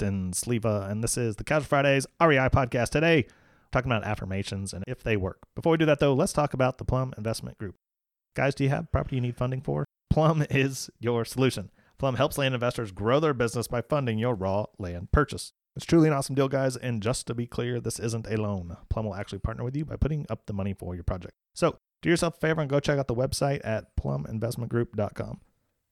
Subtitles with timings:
[0.00, 2.88] Justin Sleva, and this is the Casual Fridays REI podcast.
[2.88, 3.26] Today,
[3.70, 5.40] talking about affirmations and if they work.
[5.54, 7.74] Before we do that, though, let's talk about the Plum Investment Group.
[8.34, 9.84] Guys, do you have property you need funding for?
[10.08, 11.70] Plum is your solution.
[11.98, 15.52] Plum helps land investors grow their business by funding your raw land purchase.
[15.76, 16.78] It's truly an awesome deal, guys.
[16.78, 18.78] And just to be clear, this isn't a loan.
[18.88, 21.34] Plum will actually partner with you by putting up the money for your project.
[21.54, 25.40] So do yourself a favor and go check out the website at pluminvestmentgroup.com.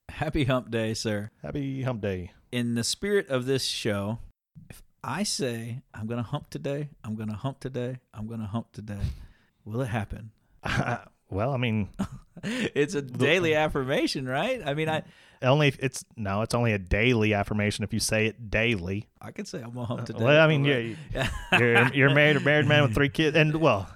[0.09, 1.31] Happy hump day, sir.
[1.41, 2.31] Happy hump day.
[2.51, 4.19] In the spirit of this show,
[4.69, 8.39] if I say I'm going to hump today, I'm going to hump today, I'm going
[8.39, 8.99] to hump today,
[9.65, 10.31] will it happen?
[11.29, 11.89] well, I mean,
[12.43, 14.61] it's a daily affirmation, right?
[14.65, 15.03] I mean, I
[15.41, 19.07] only if it's no, it's only a daily affirmation if you say it daily.
[19.21, 20.23] I could say I'm gonna hump uh, today.
[20.23, 20.95] Well, I mean, you're,
[21.57, 23.89] you're you're married a married man with three kids, and well,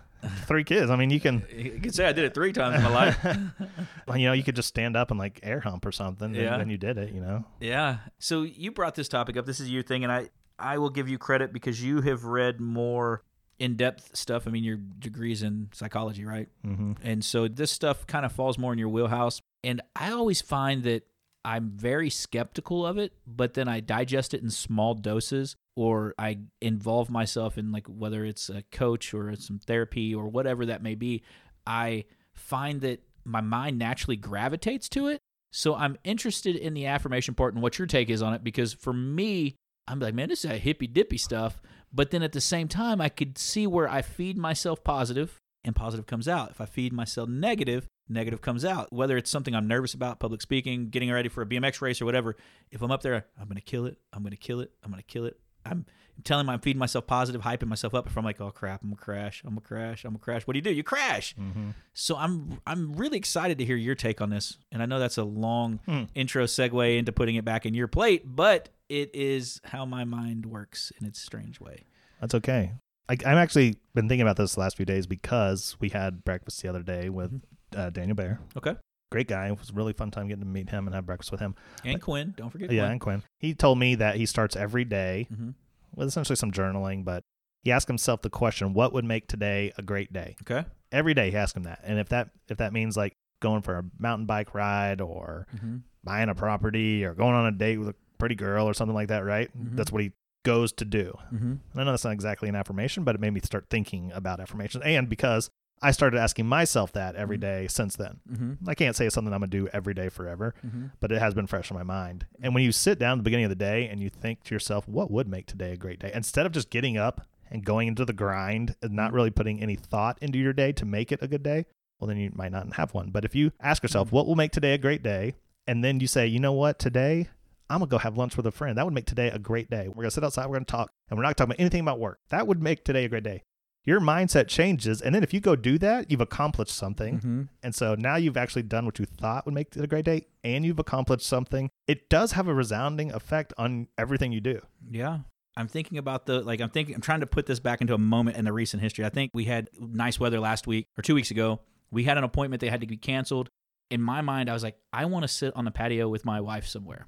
[0.46, 0.90] three kids.
[0.90, 3.18] I mean, you can you can say I did it three times in my life.
[4.16, 6.54] you know, you could just stand up and like air hump or something, Yeah.
[6.54, 7.12] and then you did it.
[7.14, 7.98] You know, Yeah.
[8.20, 9.46] So you brought this topic up.
[9.46, 12.60] This is your thing, and I I will give you credit because you have read
[12.62, 13.24] more
[13.60, 14.48] in depth stuff.
[14.48, 16.48] I mean, your degrees in psychology, right?
[16.66, 16.94] mm-hmm.
[17.04, 19.42] And so this stuff kind of falls more in your wheelhouse.
[19.64, 21.04] And I always find that
[21.46, 26.40] I'm very skeptical of it, but then I digest it in small doses or I
[26.62, 30.96] involve myself in like whether it's a coach or some therapy or whatever that may
[30.96, 31.24] be.
[31.68, 35.20] I find that my mind naturally gravitates to it.
[35.52, 38.74] So I'm interested in the affirmation part and what your take is on it because
[38.74, 39.56] for me,
[39.88, 41.62] I'm like, man, this is a hippy dippy stuff.
[41.92, 45.76] But then at the same time, I could see where I feed myself positive and
[45.76, 46.52] positive comes out.
[46.52, 48.91] If I feed myself negative, negative comes out.
[48.91, 52.06] Whether it's something I'm nervous about, public speaking, getting ready for a BMX race or
[52.06, 52.36] whatever,
[52.72, 53.97] if I'm up there, I'm going to kill it.
[54.12, 54.72] I'm going to kill it.
[54.84, 55.38] I'm going to kill it.
[55.66, 55.86] I'm
[56.25, 58.06] telling my, I'm feeding myself positive, hyping myself up.
[58.06, 60.46] If I'm like, oh crap, I'm gonna crash, I'm gonna crash, I'm gonna crash.
[60.46, 60.72] What do you do?
[60.74, 61.34] You crash.
[61.40, 61.69] Mm-hmm.
[61.94, 64.58] So I'm I'm really excited to hear your take on this.
[64.74, 66.03] And I know that's a long Hmm.
[66.16, 70.46] intro segue into putting it back in your plate, but it is how my mind
[70.46, 71.85] works in its strange way.
[72.20, 72.74] that's okay.
[73.08, 76.62] I, I've actually been thinking about this the last few days because we had breakfast
[76.62, 77.41] the other day with
[77.75, 78.39] uh, Daniel Bear.
[78.57, 78.75] Okay.
[79.11, 79.47] Great guy.
[79.47, 81.56] It was a really fun time getting to meet him and have breakfast with him.
[81.84, 82.91] And Quinn, don't forget Yeah, Quinn.
[82.91, 83.23] and Quinn.
[83.39, 85.51] He told me that he starts every day hmm
[85.95, 87.22] with essentially some journaling, but
[87.61, 90.35] he asked himself the question, what would make today a great day?
[90.41, 90.67] Okay.
[90.91, 91.81] Every day he asked him that.
[91.84, 95.78] And if that if that means like going for a mountain bike ride or hmm
[96.03, 99.07] buying a property or going on a date with a pretty girl or something like
[99.09, 99.50] that, right?
[99.57, 99.78] Mhm.
[99.78, 100.11] That's what he
[100.44, 101.13] goes to do.
[101.29, 104.11] hmm And I know that's not exactly an affirmation, but it made me start thinking
[104.13, 104.84] about affirmations.
[104.84, 105.50] And because
[105.84, 107.42] I started asking myself that every Mhm.
[107.42, 108.20] day since then.
[108.28, 111.20] hmm I can't say it's something I'm gonna do every day forever, hmm but it
[111.20, 112.26] has been fresh in my mind.
[112.42, 114.56] And when you sit down at the beginning of the day and you think to
[114.56, 116.12] yourself, what would make today a great day?
[116.14, 119.76] Instead of just getting up and going into the grind and not really putting any
[119.76, 121.66] thought into your day to make it a good day,
[122.00, 123.12] well, then you might not have one.
[123.12, 125.36] But if you ask yourself, what will make today a great day?
[125.68, 127.28] And then you say, you know what, today
[127.70, 128.78] I'm gonna go have lunch with a friend.
[128.78, 129.88] That would make today a great day.
[129.88, 132.20] We're gonna sit outside, we're gonna talk, and we're not talking about anything about work.
[132.30, 133.44] That would make today a great day.
[133.86, 137.18] Your mindset changes, and then if you go do that, you've accomplished something.
[137.18, 140.06] hmm And so now you've actually done what you thought would make it a great
[140.06, 141.70] day and you've accomplished something.
[141.88, 144.62] It does have a resounding effect on everything you do.
[144.90, 145.20] Yeah.
[145.56, 147.98] I'm thinking about the like I'm thinking I'm trying to put this back into a
[147.98, 149.06] moment in the recent history.
[149.06, 151.60] I think we had nice weather last week or 2 weeks ago.
[151.92, 153.50] We had an appointment that had to be canceled.
[153.92, 156.42] In my mind, I was like, I want to sit on the patio with my
[156.42, 157.06] wife somewhere.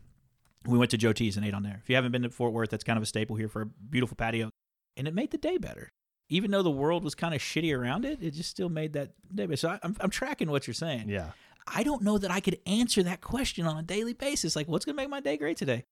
[0.66, 1.80] We went to Joe T's and ate on there.
[1.82, 3.66] If you haven't been to Fort Worth, that's kind of a staple here for a
[3.66, 4.52] beautiful patio.
[4.96, 5.90] And it made the day better.
[6.30, 9.12] Even though the world was kind of shitty around it, it just still made that
[9.34, 9.54] day.
[9.56, 11.08] So I, I'm, I'm tracking what you're saying.
[11.10, 11.32] Yeah.
[11.68, 14.56] I don't know that I could answer that question on a daily basis.
[14.56, 15.86] Like, what's going to make my day great today?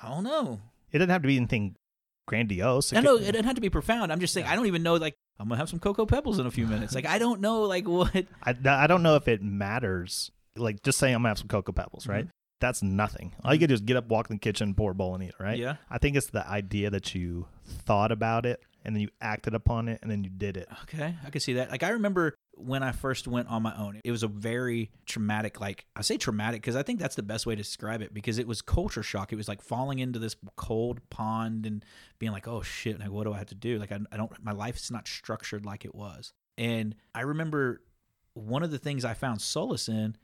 [0.00, 0.60] I don't know.
[0.92, 1.76] It doesn't have to be anything
[2.26, 2.92] grandiose.
[2.92, 4.12] It I could- know it doesn't have to be profound.
[4.12, 4.94] I'm just saying I don't even know.
[4.94, 6.94] Like I'm gonna have some cocoa pebbles in a few minutes.
[6.94, 7.62] Like I don't know.
[7.62, 8.12] Like what?
[8.42, 10.30] I, I don't know if it matters.
[10.56, 12.26] Like just saying I'm gonna have some Cocoa Pebbles, right?
[12.26, 12.30] Mhm.
[12.60, 13.32] That's nothing.
[13.44, 15.22] All you can do is get up, walk in the kitchen, pour a bowl and
[15.24, 15.56] eat it, right?
[15.56, 15.76] Yeah.
[15.88, 19.88] I think it's the idea that you thought about it and then you acted upon
[19.88, 20.68] it and then you did it.
[20.84, 21.70] Okay, I can see that.
[21.70, 24.00] Like I remember when I first went on my own.
[24.04, 25.60] It was a very traumatic.
[25.60, 28.38] Like I say traumatic because I think that's the best way to describe it because
[28.38, 29.32] it was culture shock.
[29.32, 31.84] It was like falling into this cold pond and
[32.18, 33.78] being like, oh shit, like what do I have to do?
[33.78, 34.32] Like I, I don't.
[34.42, 36.32] My life's not structured like it was.
[36.58, 37.82] And I remember
[38.34, 40.16] one of the things I found solace in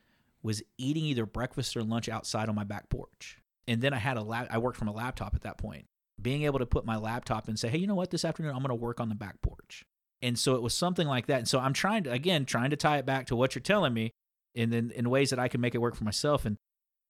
[0.43, 3.39] was eating either breakfast or lunch outside on my back porch.
[3.69, 4.49] And then I had a lap.
[4.51, 5.87] I worked from a laptop at that point.
[6.21, 8.59] Being able to put my laptop and say, hey, you know what, this afternoon I'm
[8.63, 9.85] going to work on the back porch.
[10.23, 11.39] And so it was something like that.
[11.39, 13.93] And so I'm trying to, again, trying to tie it back to what you're telling
[13.93, 14.13] me
[14.55, 16.47] and then in ways that I can make it work for myself.
[16.47, 16.57] And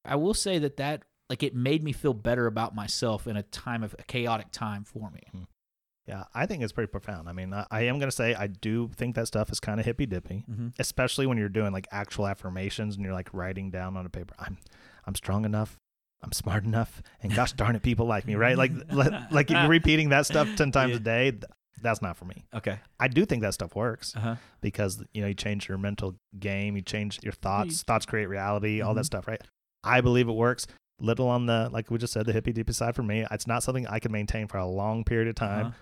[0.04, 3.42] I will say that that, like, it made me feel better about myself in a
[3.44, 5.46] time of a chaotic time for me.
[6.06, 7.28] Yeah, I think it's pretty profound.
[7.28, 9.80] I mean, I, I am going to say I do think that stuff is kind
[9.80, 10.68] of hippy dippy, Mm-hmm.
[10.78, 14.34] especially when you're doing like actual affirmations and you're like writing down on a paper,
[14.38, 14.56] I'm,
[15.04, 15.78] I'm strong enough,
[16.26, 18.58] I'm smart enough, and gosh darn it, people like me, right?
[18.58, 18.72] Like,
[19.30, 20.96] like if you're repeating that stuff ten times Yeah.
[20.96, 21.44] a day, th-
[21.80, 22.44] that's not for me.
[22.52, 22.78] Okay.
[22.98, 24.36] I do think that stuff works Uh huh.
[24.60, 28.80] because you know you change your mental game, you change your thoughts, thoughts create reality,
[28.80, 28.96] all Mhm.
[28.96, 29.40] that stuff, right?
[29.84, 30.66] I believe it works.
[31.00, 33.24] Little on the like we just said, the hippy dippy side for me.
[33.30, 35.66] It's not something I can maintain for a long period of time.
[35.66, 35.74] Uh-huh.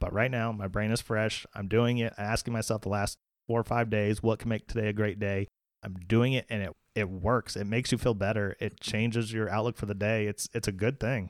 [0.00, 1.46] But right now, my brain is fresh.
[1.54, 3.16] I'm doing it, asking myself the last
[3.48, 5.46] four or five days, what can make today a great day?
[5.82, 7.56] I'm doing it and it it works.
[7.56, 8.56] It makes you feel better.
[8.58, 10.26] It changes your outlook for the day.
[10.26, 11.28] It's it's a good thing.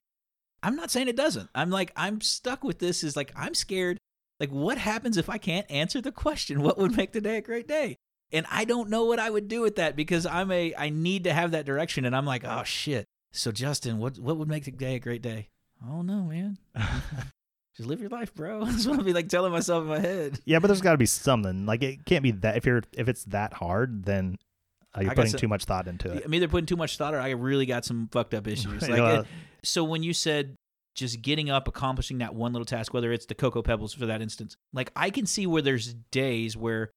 [0.63, 1.51] I'm not saying it doesn't.
[1.55, 3.05] I'm like, I'm stuck with this.
[3.05, 3.99] Is like, I'm scared.
[4.41, 6.63] Like, what happens if I can't answer the question?
[6.67, 7.97] What would make today a great day?
[8.33, 11.25] And I don't know what I would do with that because I'm a, I need
[11.25, 12.05] to have that direction.
[12.05, 13.05] And I'm like, oh shit.
[13.33, 15.49] So Justin, what what would make today a great day?
[15.85, 16.59] I don't know, man.
[17.77, 18.65] Just live your life, bro.
[18.65, 20.41] That's what I'll be like telling myself in my head.
[20.45, 21.67] yeah, but there's got to be something.
[21.67, 24.37] Like it can't be that if you're if it's that hard, then
[24.97, 26.25] uh, you're I putting some- too much thought into it.
[26.25, 28.83] I'm either putting too much thought or I really got some fucked up issues.
[28.89, 29.27] Like, know, it-
[29.63, 30.55] so when you said
[30.95, 34.23] just getting up, accomplishing that one little task, whether it's the Cocoa Pebbles for that
[34.23, 36.91] instance, like I can see where there's days where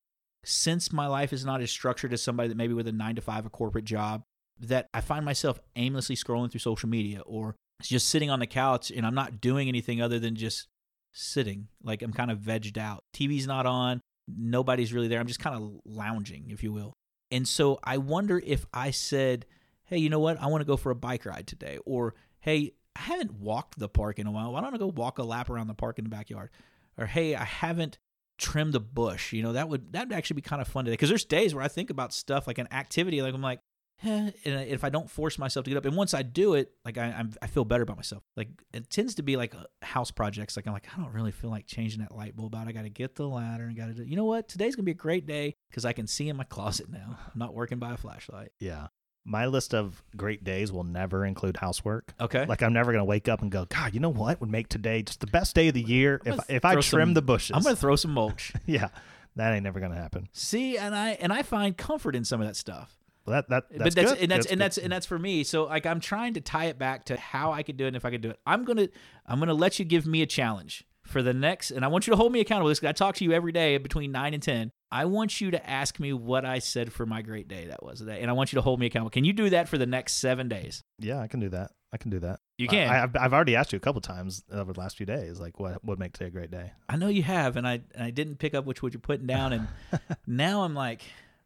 [0.46, 3.22] since my life is not as structured as somebody that maybe with a nine to
[3.22, 4.22] five, a corporate job,
[4.62, 7.56] that I find myself aimlessly scrolling through social media or
[7.88, 10.68] just sitting on the couch and I'm not doing anything other than just
[11.12, 11.68] sitting.
[11.84, 13.04] Like I'm kind of vegged out.
[13.14, 14.02] TV's not on.
[14.28, 15.20] Nobody's really there.
[15.20, 16.94] I'm just kind of lounging, if you will.
[17.32, 19.46] And so I wonder if I said,
[19.86, 20.40] hey, you know what?
[20.42, 21.80] I want to go for a bike ride today.
[21.86, 24.54] Or, hey, I haven't walked the park in a while.
[24.54, 26.50] Why don't I go walk a lap around the park in the backyard?
[26.98, 27.98] Or, hey, I haven't
[28.38, 29.34] trimmed the bush.
[29.34, 30.94] You know, that would that would actually be kind of fun today.
[30.94, 33.60] Because there's days where I think about stuff like an activity, like I'm like,
[34.04, 36.72] eh, and if I don't force myself to get up, and once I do it,
[36.86, 38.24] like I I'm, I feel better about myself.
[38.36, 40.56] Like it tends to be like uh, house projects.
[40.56, 42.68] Like I'm like I don't really feel like changing that light bulb out.
[42.68, 44.04] I got to get the ladder and got to do.
[44.04, 44.48] You know what?
[44.48, 47.18] Today's gonna be a great day because I can see in my closet now.
[47.26, 48.52] I'm not working by a flashlight.
[48.60, 48.88] Yeah.
[49.26, 52.14] My list of great days will never include housework.
[52.20, 52.46] Okay.
[52.46, 55.04] Like I'm never gonna wake up and go, God, you know what would make today
[55.04, 57.56] just the best day of the year I'm if if I trim some- the bushes.
[57.56, 58.54] I'm gonna throw some mulch.
[58.66, 58.90] yeah,
[59.36, 60.30] that ain't never gonna happen.
[60.34, 62.98] See, and I and I find comfort in some of that stuff.
[63.26, 64.22] Well, that that that's but that's good.
[64.24, 64.64] and that's and good.
[64.64, 65.44] that's and that's for me.
[65.44, 67.96] So like I'm trying to tie it back to how I could do it and
[67.96, 68.40] if I could do it.
[68.46, 68.88] I'm gonna
[69.26, 72.12] I'm gonna let you give me a challenge for the next and I want you
[72.12, 72.70] to hold me accountable.
[72.70, 74.72] This 'cause I talk to you every day between nine and ten.
[74.92, 78.00] I want you to ask me what I said for my great day that was
[78.00, 79.12] today, and I want you to hold me accountable.
[79.12, 80.82] Can you do that for the next seven days?
[80.98, 81.72] yeah, I can do that.
[81.92, 82.40] I can do that.
[82.60, 82.88] You can.
[82.88, 85.60] I, have I've already asked you a couple times over the last few days, like
[85.60, 86.72] what would make today a great day.
[86.88, 89.26] I know you have, and I and I didn't pick up which what you're putting
[89.26, 89.68] down, and
[90.28, 91.02] now I'm like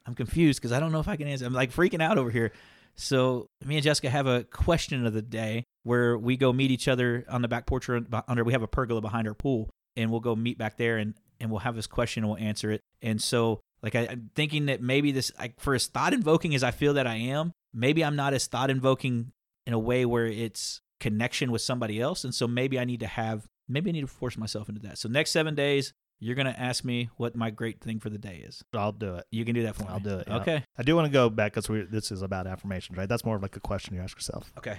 [0.06, 1.46] I'm confused because I don't know if I can answer.
[1.46, 2.52] I'm like freaking out over here.
[2.96, 6.88] So me and Jessica have a question of the day where we go meet each
[6.88, 8.44] other on the back porch or under.
[8.44, 11.50] We have a pergola behind our pool, and we'll go meet back there, and and
[11.50, 12.82] we'll have this question and we'll answer it.
[13.02, 16.64] And so like I, I'm thinking that maybe this like for as thought invoking as
[16.64, 19.32] I feel that I am, maybe I'm not as thought invoking
[19.66, 23.08] in a way where it's connection with somebody else, and so maybe I need to
[23.08, 24.98] have maybe I need to force myself into that.
[24.98, 28.44] So next seven days, you're gonna ask me what my great thing for the day
[28.46, 28.64] is.
[28.74, 29.26] I'll do it.
[29.32, 29.90] You can do that for me.
[29.90, 30.28] I'll do it.
[30.28, 30.38] yeah.
[30.38, 30.64] Okay.
[30.78, 33.10] I do want to go back because this is about affirmations, right?
[33.10, 34.52] That's more of like a question you ask yourself.
[34.58, 34.78] Okay.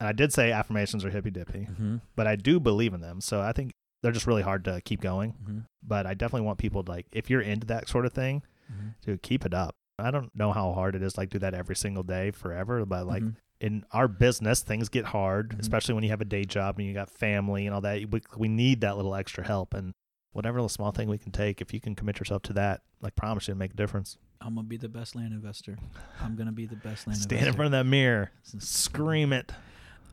[0.00, 1.96] And I did say affirmations are hippy dippy, Mm-hmm.
[2.16, 3.20] but I do believe in them.
[3.20, 3.72] So I think
[4.02, 5.32] they're just really hard to keep going.
[5.32, 5.58] Mm-hmm.
[5.82, 8.88] But I definitely want people to like, if you're into that sort of thing, Mm-hmm.
[9.02, 9.74] to keep it up.
[9.98, 13.06] I don't know how hard it is like do that every single day forever, but
[13.06, 13.36] like Mhm.
[13.60, 15.60] in our business, things get hard, Mhm.
[15.60, 18.10] especially when you have a day job and you got family and all that.
[18.10, 19.74] We, we need that little extra help.
[19.74, 19.92] And
[20.34, 23.16] whatever little small thing we can take, if you can commit yourself to that, like
[23.16, 24.18] promise you to make a difference.
[24.40, 25.78] I'm gonna be the best land investor.
[26.20, 27.22] I'm gonna be the best land investor.
[27.22, 27.48] Stand investor.
[27.48, 29.50] in front of that mirror, scream it.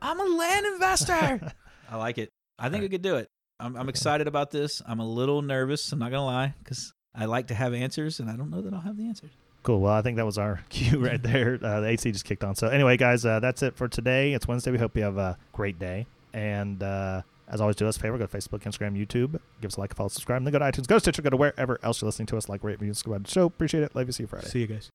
[0.00, 1.52] I'm a land investor.
[1.90, 2.30] I like it.
[2.58, 3.28] I think I could do it.
[3.60, 4.80] I'm, I'm excited about this.
[4.86, 5.92] I'm a little nervous.
[5.92, 8.72] I'm not gonna lie because I like to have answers, and I don't know that
[8.72, 9.30] I'll have the answers.
[9.62, 9.80] Cool.
[9.80, 11.58] Well, I think that was our cue right there.
[11.62, 12.54] Uh, the AC just kicked on.
[12.54, 14.32] So, anyway, guys, uh, that's it for today.
[14.32, 14.70] It's Wednesday.
[14.72, 16.06] We hope you have a great day.
[16.32, 19.38] And uh, as always, do us a favor go to Facebook, Instagram, YouTube.
[19.60, 21.30] Give us a like, follow, subscribe, and then go to iTunes, go to Stitcher, go
[21.30, 22.48] to wherever else you're listening to us.
[22.48, 23.46] Like, rate, review, subscribe to the show.
[23.46, 23.94] Appreciate it.
[23.94, 24.12] Love you.
[24.12, 24.46] See you Friday.
[24.48, 24.90] See you guys.